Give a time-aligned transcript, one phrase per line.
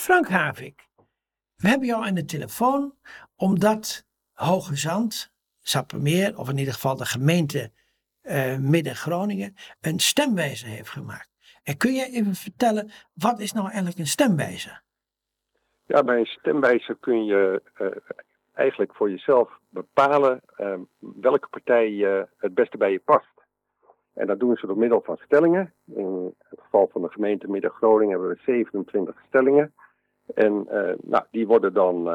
[0.00, 0.88] Frank Havik,
[1.56, 2.94] we hebben jou aan de telefoon
[3.36, 7.70] omdat Hoge Zand, Sappemeer, of in ieder geval de gemeente
[8.22, 11.30] uh, Midden-Groningen, een stemwijzer heeft gemaakt.
[11.62, 14.82] En kun jij even vertellen, wat is nou eigenlijk een stemwijzer?
[15.86, 17.88] Ja, bij een stemwijzer kun je uh,
[18.52, 23.34] eigenlijk voor jezelf bepalen uh, welke partij uh, het beste bij je past.
[24.14, 25.74] En dat doen ze door middel van stellingen.
[25.86, 29.74] In het geval van de gemeente Midden-Groningen hebben we 27 stellingen.
[30.34, 32.08] En uh, nou, die worden dan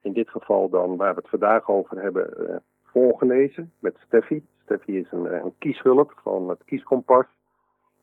[0.00, 4.46] in dit geval dan, waar we het vandaag over hebben, voorgelezen met Steffi.
[4.64, 7.24] Steffi is een, een kieshulp van het kieskompas.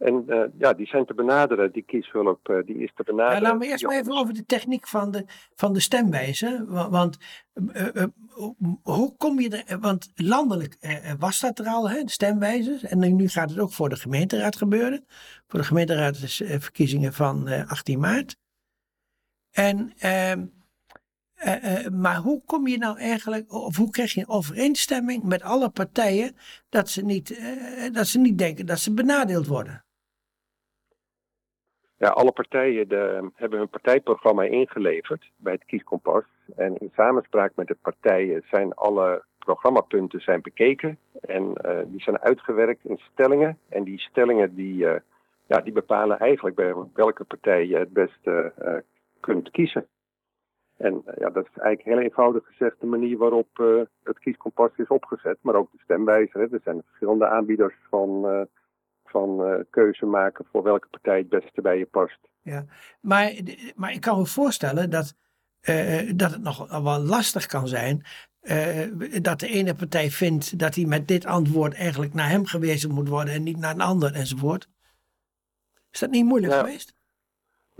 [0.02, 3.36] En uh, ja, die zijn te benaderen, die kieshulp, uh, die is te benaderen.
[3.36, 6.66] Ja, laten we eerst maar even over de techniek van de, van de stemwijze.
[6.90, 7.18] Want
[7.56, 8.04] uh,
[8.84, 10.78] hoe kom je er, want landelijk
[11.20, 12.84] was dat er al, hè, de stemwijzers.
[12.84, 15.06] En nu gaat het ook voor de gemeenteraad gebeuren.
[15.48, 18.41] Voor de gemeenteraadsverkiezingen van 18 maart.
[19.52, 20.46] En, ehm,
[22.02, 26.36] maar hoe kom je nou eigenlijk, of hoe krijg je een overeenstemming met alle partijen
[26.70, 27.28] dat ze niet,
[27.94, 29.84] dat ze niet denken dat ze benadeeld worden?
[31.98, 36.24] Ja, alle partijen de, hebben hun partijprogramma ingeleverd bij het kieskompas.
[36.56, 40.98] En in samenspraak met de partijen zijn alle programmapunten zijn bekeken.
[41.22, 41.54] En
[41.88, 43.58] die zijn uitgewerkt in stellingen.
[43.70, 44.78] En die stellingen die,
[45.48, 48.74] ja, die bepalen eigenlijk bij welke partij je het beste uh,
[49.22, 49.88] kunt kiezen.
[50.78, 53.58] En ja, dat is eigenlijk heel eenvoudig gezegd de manier waarop
[54.04, 55.38] het kieskompas is opgezet.
[55.42, 56.42] Maar ook de stemwijzer.
[56.42, 56.48] Hè.
[56.52, 58.48] Er zijn verschillende aanbieders van
[59.12, 62.20] van uh, keuze maken voor welke partij het beste bij je past.
[62.42, 62.66] Ja,
[63.02, 63.34] maar,
[63.76, 65.16] maar ik kan me voorstellen dat,
[65.70, 68.04] uh, dat het nog wel lastig kan zijn.
[68.42, 72.92] Uh, dat de ene partij vindt dat hij met dit antwoord eigenlijk naar hem gewezen
[72.92, 74.70] moet worden en niet naar een ander enzovoort.
[75.92, 76.96] Is dat niet moeilijk geweest?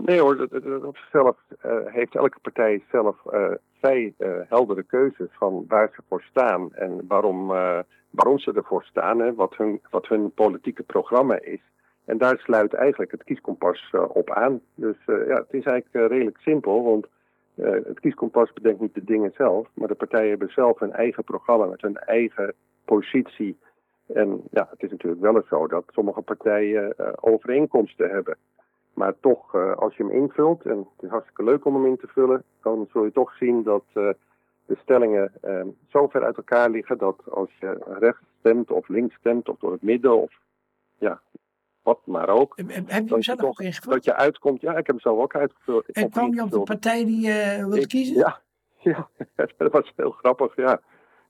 [0.06, 1.36] Nee hoor, dat, dat op zichzelf
[1.84, 3.16] heeft elke partij zelf
[3.80, 4.14] vrij
[4.48, 7.52] heldere keuzes van waar ze voor staan en waarom
[8.12, 11.60] waarom ze ervoor staan, hè, wat, hun, wat hun politieke programma is.
[12.04, 14.60] En daar sluit eigenlijk het kieskompas uh, op aan.
[14.74, 17.06] Dus uh, ja, het is eigenlijk uh, redelijk simpel, want
[17.84, 21.66] het kieskompas bedenkt niet de dingen zelf, maar de partijen hebben zelf hun eigen programma
[21.66, 23.58] met hun eigen positie.
[24.06, 28.36] En ja, het is natuurlijk wel eens zo dat sommige partijen overeenkomsten hebben.
[28.94, 32.06] Maar toch, als je hem invult, en het is hartstikke leuk om hem in te
[32.06, 33.84] vullen, dan zul je toch zien dat
[34.66, 39.14] de stellingen eh, zo ver uit elkaar liggen dat als je rechts stemt of links
[39.14, 40.32] stemt of door het midden of
[40.98, 41.20] ja,
[41.82, 42.56] wat maar ook.
[42.56, 43.94] Heb je hem zelf ook ingevuld?
[43.94, 45.86] Dat je uitkomt, ja, ik heb hem zelf ook uitgevuld.
[45.86, 48.16] En kwam je op de partij die je uh, wilt kiezen?
[48.16, 48.40] Ja,
[49.36, 50.80] ja, dat was heel grappig, ja.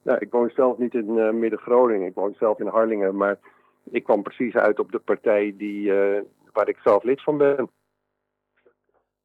[0.03, 3.39] ja ik woon zelf niet in uh, Midden-Groningen, ik woon zelf in Harlingen, maar
[3.91, 6.21] ik kwam precies uit op de partij die, uh,
[6.53, 7.71] waar ik zelf lid van ben.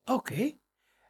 [0.05, 0.51] Oké.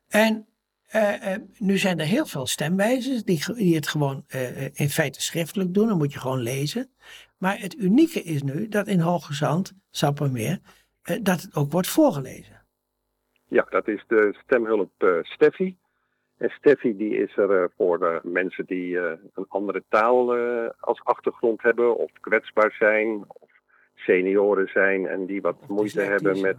[0.07, 0.47] En
[0.95, 5.21] uh, uh, nu zijn er heel veel stemwijzers die, die het gewoon uh, in feite
[5.21, 5.87] schriftelijk doen.
[5.87, 6.89] Dan moet je gewoon lezen.
[7.37, 10.59] Maar het unieke is nu dat in Hoge Zand, Sappermeer,
[11.21, 12.65] dat het ook wordt voorgelezen.
[13.47, 15.77] Ja, dat is de stemhulp Steffi.
[16.37, 20.35] En Steffi die is er voor mensen die een andere taal
[20.79, 23.46] als achtergrond hebben, of kwetsbaar zijn, of
[23.97, 26.57] senioren zijn en die wat moeite hebben met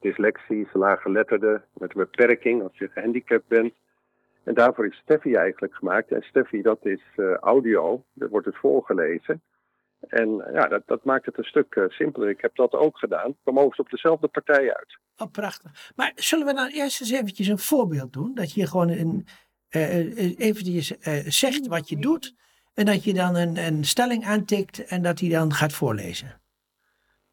[0.00, 3.72] dyslexie, laaggeletterden met een beperking als je gehandicapt bent.
[4.44, 6.12] En daarvoor is Steffi eigenlijk gemaakt.
[6.12, 9.42] En Steffi, dat is uh, audio, dat wordt dus voorgelezen.
[10.00, 12.28] En ja, dat, dat maakt het een stuk uh, simpeler.
[12.28, 13.36] Ik heb dat ook gedaan.
[13.44, 14.98] We mogen op dezelfde partij uit.
[15.16, 15.92] Oh, prachtig.
[15.96, 18.34] Maar zullen we dan eerst eens eventjes een voorbeeld doen?
[18.34, 19.26] Dat je gewoon een,
[19.70, 20.88] uh, eventjes
[21.24, 22.34] zegt wat je doet.
[22.74, 26.40] En dat je dan een, een stelling aantikt en dat hij dan gaat voorlezen.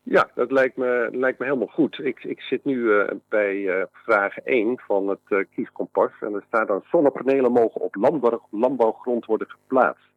[0.07, 1.99] Ja, dat lijkt me, lijkt me helemaal goed.
[1.99, 6.11] Ik, ik zit nu uh, bij uh, vraag 1 van het uh, kieskompas.
[6.19, 10.09] En er staat dan zonnepanelen mogen op landbouw, landbouwgrond worden geplaatst.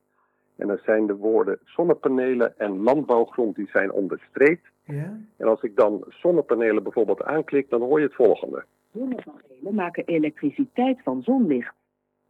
[0.56, 4.66] En dan zijn de woorden zonnepanelen en landbouwgrond die zijn onderstreept.
[4.84, 5.20] Ja.
[5.36, 8.64] En als ik dan zonnepanelen bijvoorbeeld aanklik, dan hoor je het volgende.
[8.92, 11.74] Zonnepanelen maken elektriciteit van zonlicht.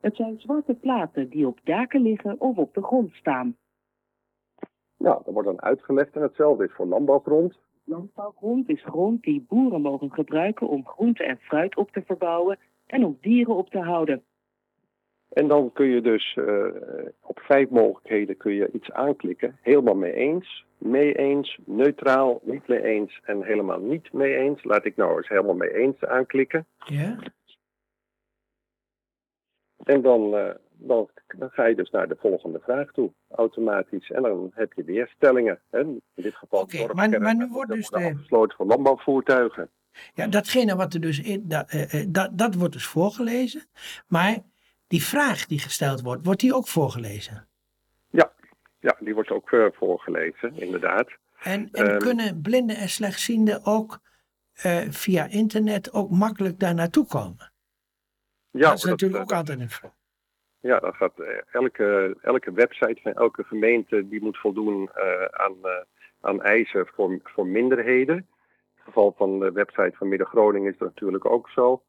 [0.00, 3.56] Het zijn zwarte platen die op daken liggen of op de grond staan.
[4.98, 7.58] Nou, dat wordt dan uitgelegd en hetzelfde is voor landbouwgrond.
[7.84, 13.04] Landbouwgrond is grond die boeren mogen gebruiken om groente en fruit op te verbouwen en
[13.04, 14.22] om dieren op te houden.
[15.28, 16.64] En dan kun je dus uh,
[17.20, 19.58] op vijf mogelijkheden kun je iets aanklikken.
[19.62, 24.64] Helemaal mee eens, mee eens, neutraal, niet mee eens en helemaal niet mee eens.
[24.64, 26.66] Laat ik nou eens helemaal mee eens aanklikken.
[26.84, 27.18] Ja.
[29.84, 31.08] En dan, uh, dan,
[31.38, 34.10] dan, ga je dus naar de volgende vraag toe, automatisch.
[34.10, 35.60] En dan heb je weer stellingen.
[35.70, 35.80] Hè?
[35.80, 37.96] In dit geval okay, maar, maar nu wordt dus de...
[37.96, 39.70] afgesloten voor landbouwvoertuigen.
[40.14, 43.66] Ja, datgene wat er dus in, dat, eh, eh, dat, dat wordt dus voorgelezen.
[44.06, 44.38] Maar
[44.86, 47.46] die vraag die gesteld wordt, wordt die ook voorgelezen?
[48.80, 51.08] Ja, die wordt ook eh, voorgelezen, inderdaad.
[51.42, 51.98] En, en Ehm.
[51.98, 53.98] kunnen blinden en slechtzienden ook
[54.90, 57.52] via internet ook makkelijk daar naartoe komen?
[58.50, 59.97] Ja, dat is natuurlijk ook altijd een vraag.
[60.60, 65.54] Ja, dan gaat eh, elke, elke website van elke gemeente die moet voldoen eh, aan,
[65.62, 65.82] eh,
[66.20, 68.16] aan eisen voor, voor minderheden.
[68.16, 68.24] In
[68.74, 71.82] het geval van de website van Midden-Groningen is dat natuurlijk ook zo.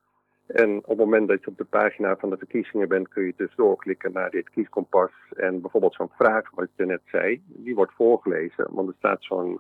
[0.48, 3.34] En op het moment dat je op de pagina van de verkiezingen bent, kun je
[3.38, 5.12] dus doorklikken naar dit kieskompas.
[5.36, 8.68] En bijvoorbeeld zo'n vraag, wat je net zei, die wordt voorgelezen.
[8.70, 9.60] Want er staat zo'n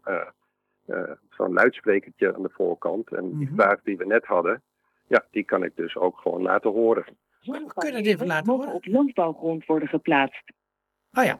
[1.30, 3.12] zo'n luidsprekertje aan de voorkant.
[3.12, 3.56] En die Mhm.
[3.56, 4.62] vraag die we net hadden,
[5.08, 7.06] ja, die kan ik dus ook gewoon laten horen.
[7.44, 8.74] Kun je dat even laten horen?
[8.74, 10.44] op landbouwgrond worden geplaatst.
[11.12, 11.40] Oh ja.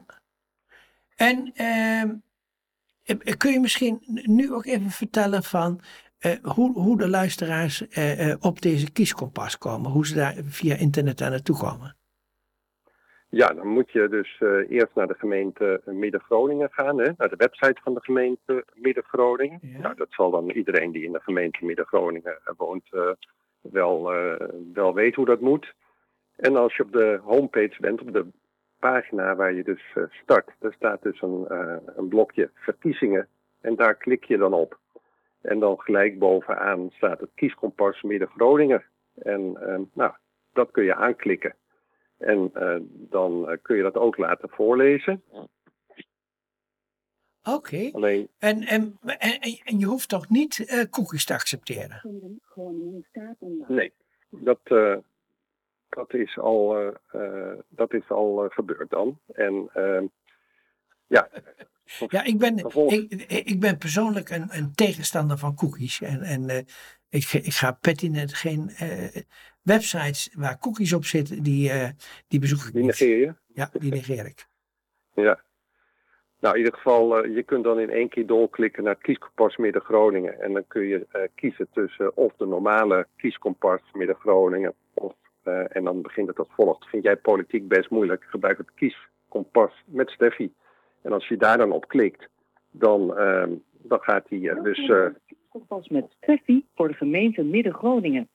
[1.16, 2.14] En ehm,
[3.04, 5.80] eh, kun je misschien nu ook even vertellen van
[6.18, 9.90] eh, hoe, hoe de luisteraars eh, eh, op deze kieskompas komen?
[9.90, 11.96] Hoe ze daar via internet daar naartoe komen?
[13.30, 17.36] Ja, dan moet je dus eh, eerst naar de gemeente Midden-Groningen gaan, hè, naar de
[17.36, 19.58] website van de gemeente Midden-Groningen.
[19.62, 19.78] Ja.
[19.78, 23.10] Nou, dat zal dan iedereen die in de gemeente Midden-Groningen eh, woont eh,
[23.60, 25.74] wel, eh, wel weten hoe dat moet.
[26.40, 28.26] En als je op de homepage bent, op de
[28.78, 33.28] pagina waar je dus eh, start, daar staat dus een, eh, een blokje verkiezingen
[33.60, 34.78] en daar klik je dan op.
[35.40, 38.84] En dan gelijk bovenaan staat het kieskompas Midden-Groningen.
[39.14, 40.12] En eh, nou,
[40.52, 41.54] dat kun je aanklikken.
[42.18, 45.22] En eh, dan eh, kun je dat ook laten voorlezen.
[47.44, 47.88] Oké.
[47.92, 52.00] Alleen, En, en, en, en je hoeft toch niet eh, cookies te accepteren?
[53.68, 53.92] nee,
[54.30, 54.96] dat, eh,
[55.90, 59.18] dat is al, eh, eh, dat is al eh, gebeurd dan.
[59.32, 60.02] En eh,
[61.06, 61.28] ja,
[62.08, 66.00] Ja, ik ben, ik, ik ben persoonlijk een, een tegenstander van cookies.
[66.00, 66.66] En, en
[67.08, 68.70] ik, ik ga pertinent geen
[69.62, 71.72] websites waar cookies op zitten, die,
[72.28, 73.34] die bezoek ik die negeer je.
[73.46, 74.48] Ja, die negeer ik.
[75.14, 75.40] Ja.
[76.40, 80.40] Nou, in ieder geval, je kunt dan in één keer doorklikken naar het kieskompas Midden-Groningen.
[80.40, 84.74] En dan kun je kiezen tussen of de normale kieskompas Midden-Groningen.
[84.94, 85.14] Of,
[85.50, 86.88] eh, en dan begint het als volgt.
[86.88, 88.24] Vind jij politiek best moeilijk?
[88.28, 90.52] Gebruik het kieskompas met Steffi.
[91.02, 92.28] En als je daar dan op klikt,
[92.70, 94.88] dan, ehm, dan gaat hij eh, dus...
[94.88, 95.06] eh,
[95.48, 98.28] Kompas met Steffi voor de gemeente Midden-Groningen.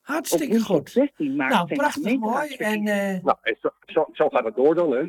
[0.00, 0.90] Hartstikke goed.
[0.90, 2.54] 16 maart Nou, prachtig mooi.
[2.54, 5.02] En eh, nou, en zo, zo, zo gaat het door dan, hè?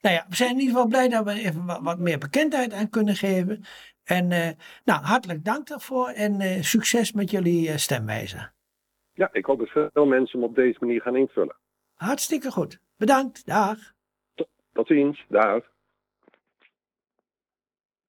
[0.00, 2.72] nou ja, we zijn in ieder geval blij dat we even wat, wat meer bekendheid
[2.72, 3.64] aan kunnen geven.
[4.04, 4.48] En eh,
[4.84, 8.52] nou, hartelijk dank daarvoor en eh, succes met jullie stemwijzer.
[9.14, 11.56] Ja, ik hoop dat veel mensen hem op deze manier gaan invullen.
[11.94, 12.80] Hartstikke goed.
[12.96, 13.46] Bedankt.
[13.46, 13.78] Dag.
[14.72, 15.24] Tot ziens.
[15.28, 15.72] Dag.